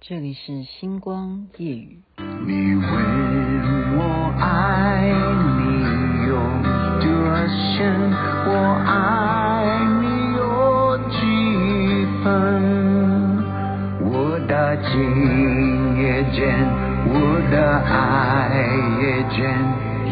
[0.00, 1.98] 这里是星光夜语。
[2.46, 2.86] 你问
[3.98, 5.10] 我爱
[5.58, 5.58] 你
[6.28, 6.34] 有
[7.00, 7.04] 多
[7.48, 8.14] 深，
[8.46, 8.48] 我
[8.86, 10.04] 爱你
[10.36, 11.18] 有几
[12.22, 12.30] 分？
[14.08, 14.86] 我的情
[15.98, 16.38] 也真，
[17.08, 17.12] 我
[17.50, 18.54] 的爱
[19.02, 19.04] 也
[19.36, 19.36] 真，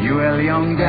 [0.03, 0.11] 月
[0.43, 0.83] 亮代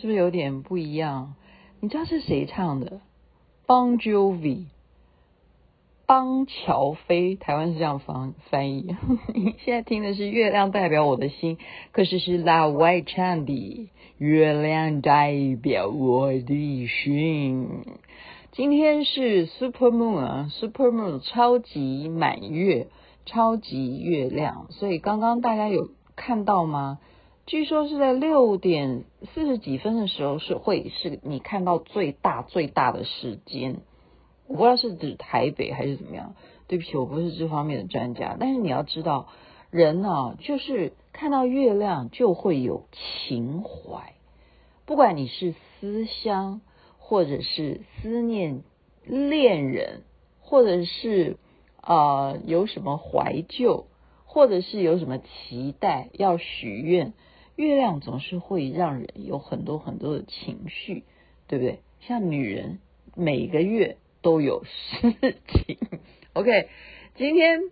[0.00, 1.34] 是不是有点不一样？
[1.80, 3.00] 你知道是谁唱的
[3.66, 4.66] ？Bon Jovi，
[6.06, 8.96] 邦乔飞，台湾是这样翻翻译。
[9.64, 11.56] 现在听的是《月亮代表我的心》，
[11.90, 13.52] 可是是老外唱的
[14.18, 17.68] 《月亮代表我的心》。
[18.52, 22.86] 今天是 Super Moon 啊，Super Moon 超级满月，
[23.26, 24.66] 超级月亮。
[24.70, 26.98] 所以刚刚大家有看到吗？
[27.48, 33.80] 据说是在六点四十几分的时候是会是你看到最大最大的时间，
[34.46, 36.34] 我不知道是指台北还是怎么样。
[36.66, 38.36] 对不起，我不是这方面的专家。
[38.38, 39.28] 但是你要知道，
[39.70, 44.12] 人呢，就是看到月亮就会有情怀，
[44.84, 46.60] 不管你是思乡，
[46.98, 48.62] 或者是思念
[49.06, 50.02] 恋人，
[50.42, 51.38] 或者是、
[51.80, 53.86] 呃、有什么怀旧，
[54.26, 57.14] 或者是有什么期待要许愿。
[57.58, 61.02] 月亮总是会让人有很多很多的情绪，
[61.48, 61.80] 对不对？
[61.98, 62.78] 像女人
[63.16, 65.10] 每个月都有事
[65.48, 65.76] 情。
[66.34, 66.68] OK，
[67.16, 67.62] 今天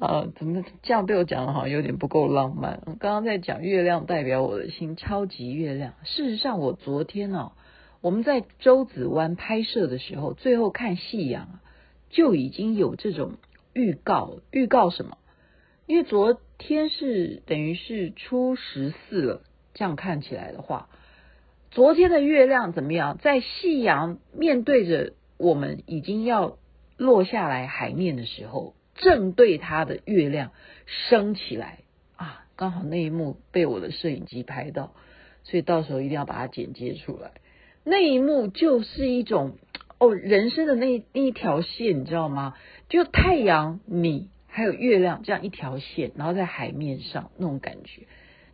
[0.00, 2.80] 呃，怎么这样被我讲的好像有点不够浪漫？
[2.98, 5.92] 刚刚在讲月亮代表我的心，超级月亮。
[6.04, 7.52] 事实上，我昨天呢、哦，
[8.00, 11.60] 我们在周子湾拍摄的时候，最后看夕阳
[12.08, 13.32] 就已经有这种
[13.74, 15.18] 预告，预告什么？
[15.84, 19.42] 因为昨天是等于是初十四了，
[19.74, 20.88] 这样看起来的话，
[21.70, 23.18] 昨天的月亮怎么样？
[23.18, 26.56] 在夕阳面对着我们已经要
[26.96, 30.52] 落下来海面的时候，正对它的月亮
[30.86, 31.80] 升起来
[32.16, 32.46] 啊！
[32.56, 34.94] 刚好那一幕被我的摄影机拍到，
[35.42, 37.32] 所以到时候一定要把它剪接出来。
[37.82, 39.58] 那一幕就是一种
[39.98, 42.54] 哦，人生的那那一条线，你知道吗？
[42.88, 44.30] 就太阳你。
[44.56, 48.06] 还有月亮这样一条线，然后在海面上那种感觉，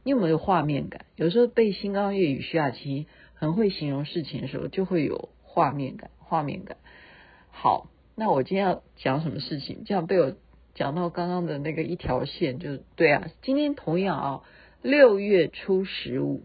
[0.03, 1.05] 你有没有画面感？
[1.15, 6.11] 有时候背星光夜语徐雅琪很会形容事情的时候，就会有画面感。
[6.19, 6.79] 画面感。
[7.51, 9.83] 好，那我今天要讲什么事情？
[9.85, 10.35] 这样被我
[10.75, 13.29] 讲到刚刚的那个一条线，就对啊。
[13.43, 14.43] 今天同样啊，
[14.81, 16.45] 六月初十五，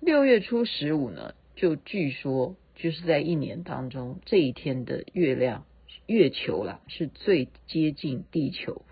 [0.00, 5.64] 六月初十五呢，就据说就是在一年当中这一天的月亮。
[6.06, 8.82] 月球啦，是最接近地球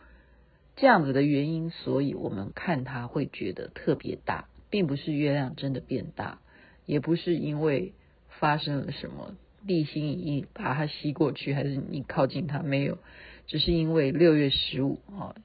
[0.77, 6.41] 这样子的原因，所以我们看它会觉得特别大，并不是月亮真的变大，
[6.87, 7.93] 也不是因为
[8.41, 9.37] 发生了什么
[9.67, 12.99] 地心引力把它吸过去，还是你靠近它没有，
[13.47, 15.37] 只是因为六月十五啊，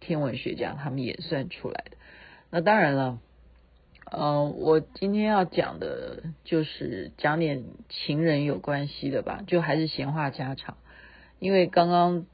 [0.00, 1.96] 天文学家他们演算出来的。
[2.50, 3.18] 那当然了，
[4.12, 10.76] 嗯、呃，我今天要讲的就是讲点情人有关系的吧，就还是闲话家常。
[11.38, 12.26] 因为刚刚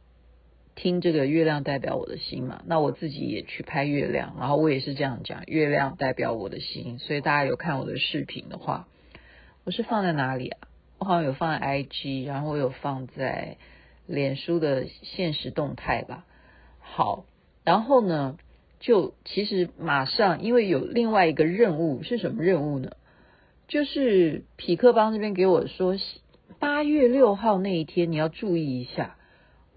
[0.75, 6.99] 听这个月亮代表我的心嘛，那我自己也去拍月亮，然后我也是这样讲，月亮代表我的心。
[6.99, 8.87] 所以大家有看我的视频的话，
[9.65, 10.59] 我是放在哪里啊？
[10.99, 13.59] 我好像有放在 IG，然后我有放在
[14.07, 16.25] 脸书的现实动态吧。
[16.79, 17.27] 好，
[17.65, 18.39] 然后呢，
[18.79, 22.93] 就其实马上因为有另外一个任务，是什么任务呢？
[23.69, 25.97] 就是匹克邦这边给我说。
[26.63, 29.17] 八月六号那一天，你要注意一下，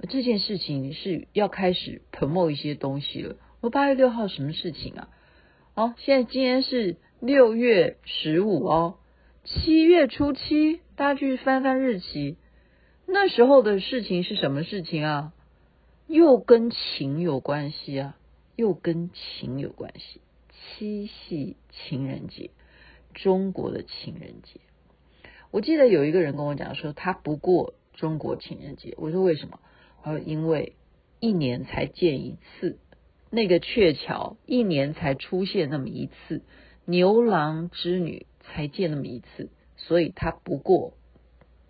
[0.08, 3.38] 这件事情是要开始 promote 一些东西了。
[3.60, 5.10] 我八月六号什么事情啊？
[5.74, 9.00] 哦，现在今天是六月十五哦，
[9.44, 12.38] 七月初七，大家去翻翻日期。
[13.08, 15.34] 那时候的事情是什么事情啊？
[16.06, 18.16] 又跟情有关系啊，
[18.56, 20.22] 又跟情有关系。
[20.78, 22.52] 七夕情人节，
[23.16, 24.60] 中国的情人节。
[25.52, 28.94] 我记得有一个人跟我讲说，他不过中国情人节。
[28.98, 29.60] 我说为什么？
[30.04, 30.76] 他说因为
[31.20, 32.78] 一年才见一次，
[33.30, 36.42] 那个鹊桥一年才出现那么一次，
[36.84, 40.94] 牛郎织女才见那么一次，所以他不过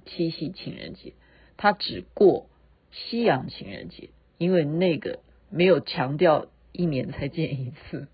[0.05, 1.13] 七夕情人节，
[1.55, 2.47] 他只过
[2.91, 5.19] 西洋情人节，因为那个
[5.49, 8.07] 没有强调一年才见一次，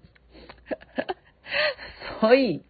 [2.20, 2.64] 所以。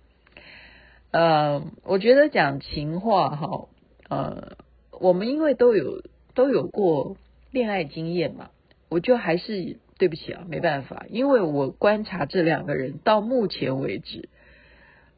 [1.11, 3.67] 呃，我觉得讲情话哈，
[4.09, 4.57] 呃，
[4.91, 6.03] 我们因为都有
[6.33, 7.17] 都有过
[7.51, 8.49] 恋爱经验嘛，
[8.87, 14.29] 我就还是对不起啊，没办法，因为我观察这两个人到目前为止，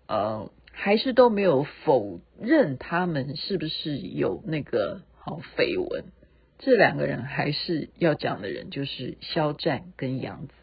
[0.07, 6.05] 呃，还是都没有否认他们是不是有那个好绯闻，
[6.57, 10.53] 这两个人还是要讲的人就是肖战跟杨紫。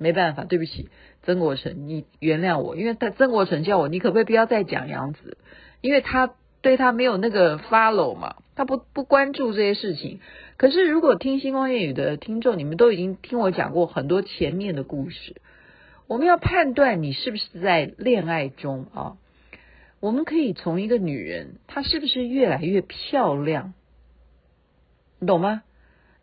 [0.00, 0.88] 没办法，对不起，
[1.24, 5.36] 曾国成，你原谅我，因为他曾国成叫我，你可不可以不要再讲杨紫？
[5.82, 6.32] 因为他
[6.62, 10.20] 对他没有那个 follow 嘛，他不不关注这些事情。
[10.56, 15.36] 可是如果听星光夜语的听众，你们都已经听我讲过很多前面的故事，
[16.06, 19.18] 我们要判断你是不是在恋爱中啊？
[20.00, 23.74] 我们可以从一个女人，她是不是越来越漂亮，
[25.18, 25.62] 你懂吗？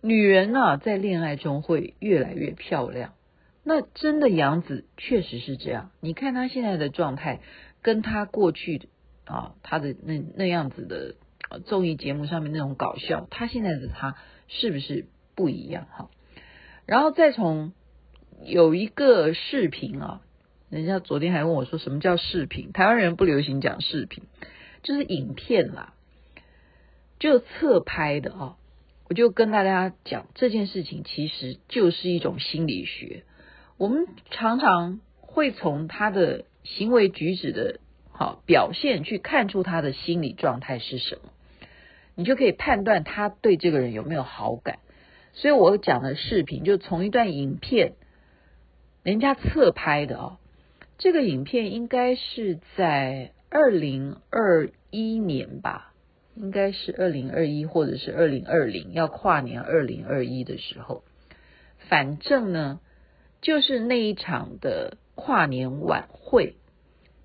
[0.01, 3.13] 女人啊，在恋爱中会越来越漂亮。
[3.69, 7.42] 那真的杨紫确实是这样，你看她现在的状态，
[7.81, 8.88] 跟她过去
[9.25, 11.16] 啊，她的那那样子的
[11.66, 14.16] 综艺节目上面那种搞笑，她现在的她
[14.48, 16.10] 是不是不一样哈？
[16.86, 17.74] 然后再从
[18.42, 20.22] 有一个视频啊，
[20.70, 22.72] 人家昨天还问我说什么叫视频？
[22.72, 24.24] 台湾人不流行讲视频，
[24.81, 25.94] 就是影片啦，
[27.20, 28.56] 就侧拍的啊，
[29.10, 33.25] 我就跟大家讲这件事情，其实就是一种心理学。
[33.77, 37.79] 我们常常会从他的行为举止的
[38.12, 41.29] 好表现去看出他的心理状态是什么，
[42.15, 44.79] 你就可以判断他对这个人有没有好感。
[45.33, 47.94] 所以我讲的视频就从一段影片，
[49.03, 50.38] 人家侧拍的哦，
[50.97, 55.94] 这个影片应该是在二零二一年吧，
[56.33, 61.03] 应该是二零二一或者是二零二零要跨年二零二一的时候，
[61.89, 62.79] 反正呢。
[63.48, 66.56] 就是那一场的跨年晚会，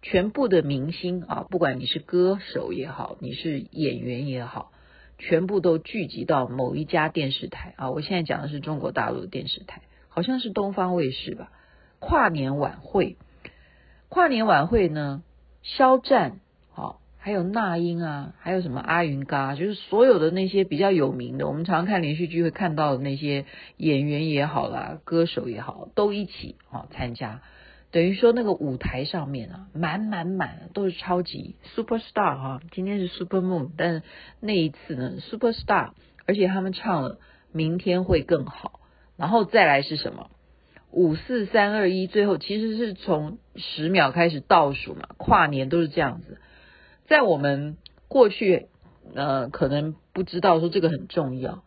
[0.02, 4.70] 全部的明星啊，不管你是歌手也好，你是演员也好，
[5.18, 7.90] 全部都聚集到某一家电视台啊。
[7.90, 11.50] 我现在讲的是中国大陆的电视台，好像是东方卫视吧。
[11.98, 13.16] 跨年晚会，
[14.08, 15.24] 跨年晚会呢，
[15.64, 16.38] 肖战
[16.72, 17.01] 啊。
[17.24, 23.44] 还有那英啊，还有什么阿云嘎，就是所有的那些比较有名的，我们常常看连续剧会看到的那些
[23.76, 27.40] 演员也好啦，歌手也好，都一起啊参加。
[27.92, 32.60] 等于说那个舞台上面啊，满满满都是超级 super star 哈。
[32.72, 34.02] 今天是 super moon，但
[34.40, 35.90] 那一次呢 super star，
[36.26, 37.20] 而且他们唱了
[37.52, 38.80] 明天会更好，
[39.16, 40.28] 然后再来是什么？
[40.90, 46.38] 五四三二一，最后其实是从十秒开始倒数嘛，跨年都是这样子。
[47.12, 47.76] 在我们
[48.08, 48.68] 过去，
[49.14, 51.62] 呃，可能不知道说这个很重要，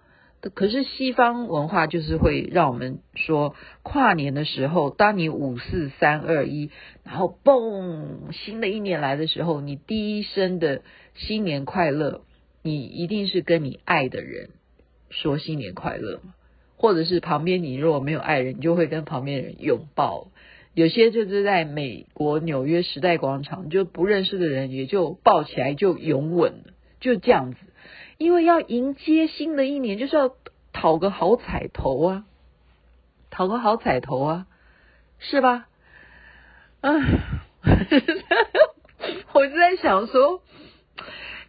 [0.56, 6.72] 可是西方文化就是会让我们说，跨年的时候，当你五四三二一，
[7.04, 10.82] 然后嘣，新的一年来的时候，你第一声的
[11.14, 12.22] 新年快乐，
[12.64, 14.50] 你一定是跟你爱的人
[15.12, 16.34] 说新年快乐嘛，
[16.76, 20.30] 或者是旁边你如果没有爱人，你就会跟旁边人拥抱。
[20.76, 27.58] 有些就是在美国纽约时代广场，就不认识的人也就抱起来就拥吻了，就这样子。
[28.18, 30.36] 因为要迎接新的一年，就是要
[30.74, 32.26] 讨个好彩头啊，
[33.32, 34.48] 讨个好彩头啊，
[35.18, 35.68] 是吧？
[36.82, 36.92] 啊，
[39.34, 40.42] 我就在想说，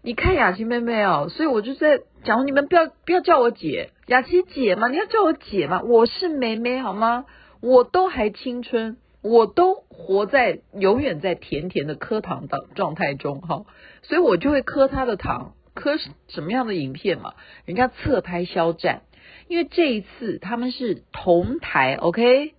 [0.03, 7.25] 你看雅琪妹妹哦，所以我就在讲，你们不要不要叫我姐，雅琪姐嘛，你要叫我姐嘛，我是妹妹好吗？
[7.61, 8.99] 我都还青春。
[9.27, 13.67] 我都活在永远在甜甜的磕糖的状态中哈，
[14.03, 15.97] 所以我就会磕他的糖，磕
[16.29, 17.35] 什么样的影片嘛？
[17.65, 19.03] 人家侧拍肖战，
[19.49, 22.55] 因为这一次他们是同台，OK，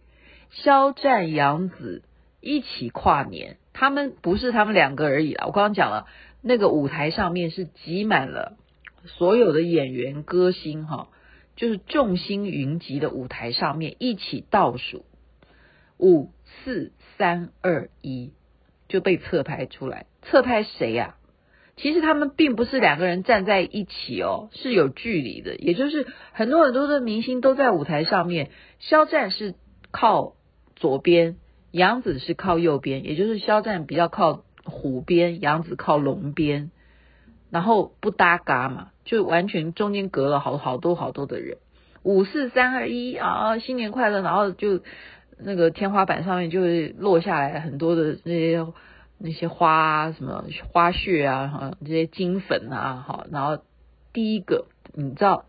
[0.50, 2.03] 肖战杨紫
[2.41, 5.45] 一起跨年，他们不是他们两个而已啦。
[5.45, 6.05] 我刚刚讲了，
[6.41, 8.57] 那个舞台上面是挤满了
[9.05, 11.07] 所有的演员歌星哈，
[11.55, 15.05] 就是众星云集的舞台上面一起倒数
[16.00, 16.32] 五。
[16.63, 18.32] 四三二一
[18.88, 21.16] 就被侧拍出来，侧拍谁呀？
[21.75, 25.56] 其实他们并不是两个人站在一起哦，是有距离的。
[25.58, 28.50] 也就是很多很多的明星都在舞台上面，
[28.80, 29.56] 肖战是
[29.92, 30.36] 靠
[30.75, 31.36] 左边，
[31.72, 36.72] 杨紫是靠右边，也就是肖战比较靠虎边，杨紫靠龙边，
[37.51, 41.58] 然后不搭嘎嘛，就完全中间隔了好好多好多的人。
[42.04, 44.22] 五四三二一啊，新年快乐！
[44.22, 44.80] 然后就
[45.39, 48.65] 那个天花板上面就会落下来很多的那些。
[49.20, 53.63] 那些花啊，什么花絮啊，哈，这些金粉啊，好，然后
[54.13, 55.46] 第一个，你知道，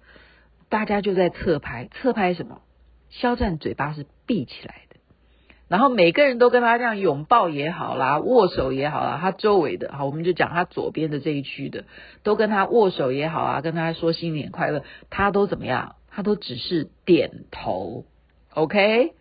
[0.71, 2.63] 大家就在侧拍，侧拍什么？
[3.11, 4.97] 肖战嘴巴是闭起来的，
[5.69, 11.85] 然后每个人都跟他这样拥抱也好啦，握手也好啦，他周围的，好，我们就讲他左边的这一区的，
[12.23, 15.97] 都跟他握手也好啊，跟他说新年快乐，他都怎么样？
[16.11, 18.07] 他都只是点头
[18.55, 19.13] ，OK，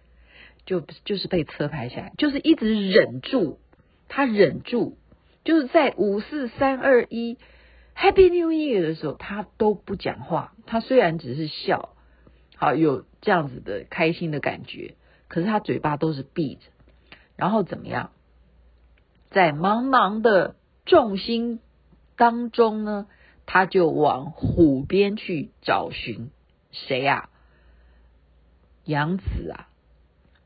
[0.68, 3.60] 就就是被车拍下来，就是一直忍住。
[4.10, 4.98] 他忍住，
[5.44, 7.38] 就是在五四三二一
[7.96, 10.54] Happy New Year 的时候，他都不讲话。
[10.66, 11.96] 他虽然只是笑，
[12.56, 14.96] 好有这样子的开心的感觉，
[15.28, 16.62] 可是他嘴巴都是闭着。
[17.36, 18.12] 然后怎么样？
[19.30, 20.56] 在茫茫的
[20.86, 21.60] 众星
[22.16, 23.08] 当中呢，
[23.46, 26.32] 他就往虎边去找寻
[26.72, 27.30] 谁呀？
[28.86, 29.68] 杨子啊。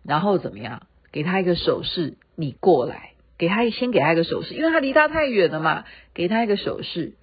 [0.04, 0.88] 然后怎么样？
[1.12, 3.10] 给他一个手势，你过来。
[3.38, 7.14] 给他先给他一个手势，因为他离他太远了嘛，给他一个手势。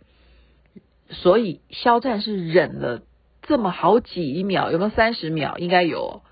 [1.11, 3.02] 所以肖战是忍了
[3.42, 5.56] 这么好几秒，有没有三十秒？
[5.58, 6.23] 应该有，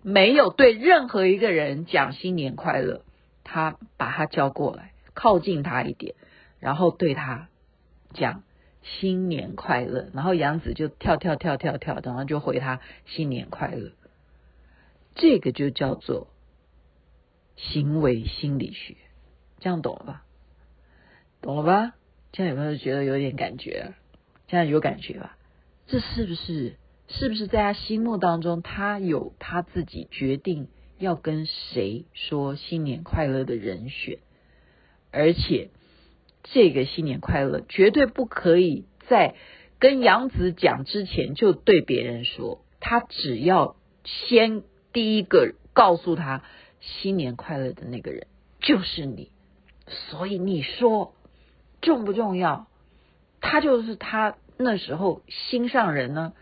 [0.00, 3.02] 没有对任何一个人讲新年快乐。
[3.44, 6.14] 他把他叫过来，靠近他一点，
[6.58, 7.48] 然后对他
[8.14, 8.42] 讲
[8.82, 10.08] 新年快乐。
[10.14, 13.92] 然后杨紫就跳跳跳跳跳，然后就回他新年快乐。
[15.16, 16.28] 这个就叫做
[17.56, 18.96] 行为心理学。
[19.58, 20.24] 这样懂了吧？
[21.40, 21.94] 懂了吧？
[22.30, 23.94] 这样有没有觉得有点感觉？
[24.46, 25.36] 这样有感觉吧？
[25.86, 26.76] 这是不是？
[27.08, 30.68] 是不是在他心目当中，他有他自己决定
[30.98, 34.18] 要跟谁说新年快乐的人选？
[35.12, 35.70] 而且
[36.42, 39.34] 这个新年快乐绝对不可以在
[39.78, 44.62] 跟杨紫讲之前就对别人说，他只要先
[44.96, 46.42] 第一个告诉他
[46.80, 48.28] 新年快乐的那个人
[48.60, 49.30] 就是你。
[49.86, 51.14] 所以你说
[51.82, 52.66] 重不重要？
[53.42, 56.32] 他就是他那时候心上人呢。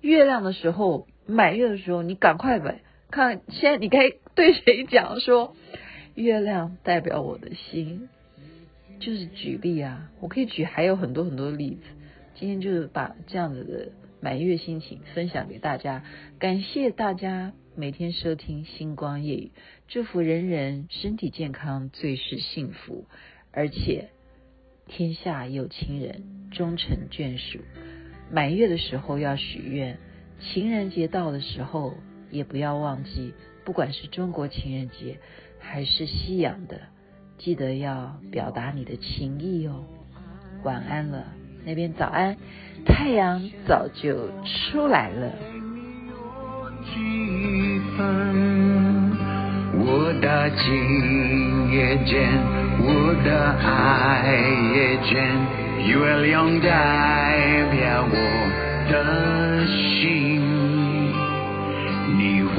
[0.00, 2.80] 月亮的时候，满月的时候，你赶快呗。
[3.10, 5.54] 看现在你该对谁讲说？
[6.14, 8.08] 月亮代表我的心，
[9.00, 10.08] 就是举例啊。
[10.20, 11.82] 我可以举还有很多很多例子。
[12.36, 16.04] 今天就是把这样子的满月心情分享给大家。
[16.38, 19.52] 感谢大家每天收听星光夜语。
[19.86, 23.04] 祝福人人身体健康，最是幸福，
[23.52, 24.08] 而且
[24.88, 27.60] 天下有情人终成眷属。
[28.32, 29.96] 满月的时候要许愿，
[30.40, 31.94] 情人节到的时候
[32.32, 33.32] 也不要忘记，
[33.64, 35.20] 不管是中国情人节
[35.60, 36.80] 还是西洋的，
[37.38, 39.84] 记得要表达你的情意哦。
[40.64, 41.32] 晚安了，
[41.64, 42.36] 那边早安，
[42.84, 45.57] 太阳早就出来了。
[49.80, 52.16] 我的情也真，
[52.80, 53.28] 我的
[53.62, 54.34] 爱
[54.74, 54.76] 也
[55.08, 55.16] 真，
[55.86, 55.92] 月
[56.26, 56.66] 亮代
[57.70, 58.14] 表我
[58.90, 58.94] 的
[59.66, 60.40] 心。
[62.16, 62.20] 你
[62.56, 62.58] 问